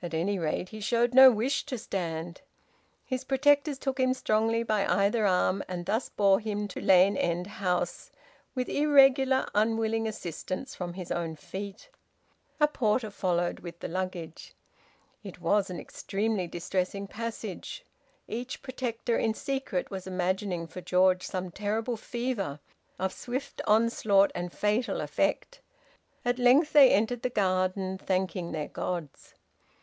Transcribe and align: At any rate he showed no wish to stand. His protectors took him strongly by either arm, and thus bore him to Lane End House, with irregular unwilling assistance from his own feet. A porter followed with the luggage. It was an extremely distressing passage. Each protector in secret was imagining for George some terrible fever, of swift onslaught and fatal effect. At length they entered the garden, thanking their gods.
At 0.00 0.14
any 0.14 0.38
rate 0.38 0.68
he 0.68 0.78
showed 0.78 1.12
no 1.12 1.28
wish 1.32 1.66
to 1.66 1.76
stand. 1.76 2.42
His 3.04 3.24
protectors 3.24 3.80
took 3.80 3.98
him 3.98 4.14
strongly 4.14 4.62
by 4.62 4.86
either 4.86 5.26
arm, 5.26 5.60
and 5.66 5.84
thus 5.86 6.08
bore 6.08 6.38
him 6.38 6.68
to 6.68 6.80
Lane 6.80 7.16
End 7.16 7.48
House, 7.48 8.12
with 8.54 8.68
irregular 8.68 9.48
unwilling 9.56 10.06
assistance 10.06 10.72
from 10.72 10.92
his 10.94 11.10
own 11.10 11.34
feet. 11.34 11.88
A 12.60 12.68
porter 12.68 13.10
followed 13.10 13.58
with 13.58 13.80
the 13.80 13.88
luggage. 13.88 14.54
It 15.24 15.40
was 15.40 15.68
an 15.68 15.80
extremely 15.80 16.46
distressing 16.46 17.08
passage. 17.08 17.84
Each 18.28 18.62
protector 18.62 19.18
in 19.18 19.34
secret 19.34 19.90
was 19.90 20.06
imagining 20.06 20.68
for 20.68 20.80
George 20.80 21.24
some 21.26 21.50
terrible 21.50 21.96
fever, 21.96 22.60
of 23.00 23.12
swift 23.12 23.60
onslaught 23.66 24.30
and 24.32 24.52
fatal 24.52 25.00
effect. 25.00 25.60
At 26.24 26.38
length 26.38 26.72
they 26.72 26.90
entered 26.92 27.22
the 27.22 27.30
garden, 27.30 27.98
thanking 27.98 28.52
their 28.52 28.68
gods. 28.68 29.34